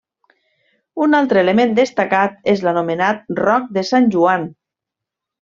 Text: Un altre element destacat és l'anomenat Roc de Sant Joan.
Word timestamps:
Un 1.05 1.17
altre 1.17 1.41
element 1.45 1.75
destacat 1.79 2.49
és 2.55 2.65
l'anomenat 2.69 3.31
Roc 3.43 3.69
de 3.77 3.85
Sant 3.93 4.09
Joan. 4.17 4.51